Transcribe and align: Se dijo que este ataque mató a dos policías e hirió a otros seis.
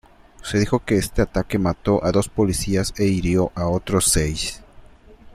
Se 0.41 0.57
dijo 0.57 0.79
que 0.79 0.95
este 0.97 1.21
ataque 1.21 1.59
mató 1.59 2.03
a 2.03 2.11
dos 2.11 2.27
policías 2.27 2.91
e 2.97 3.05
hirió 3.05 3.51
a 3.53 3.67
otros 3.67 4.05
seis. 4.05 4.63